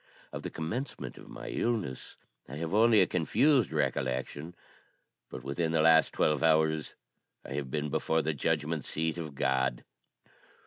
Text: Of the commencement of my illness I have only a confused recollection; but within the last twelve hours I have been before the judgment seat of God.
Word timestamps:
Of 0.33 0.41
the 0.41 0.49
commencement 0.49 1.19
of 1.19 1.29
my 1.29 1.49
illness 1.49 2.17
I 2.49 2.55
have 2.55 2.73
only 2.73 3.01
a 3.01 3.05
confused 3.05 3.71
recollection; 3.71 4.55
but 5.29 5.43
within 5.43 5.73
the 5.73 5.81
last 5.81 6.11
twelve 6.11 6.41
hours 6.41 6.95
I 7.45 7.53
have 7.53 7.69
been 7.69 7.91
before 7.91 8.23
the 8.23 8.33
judgment 8.33 8.83
seat 8.83 9.19
of 9.19 9.35
God. 9.35 9.83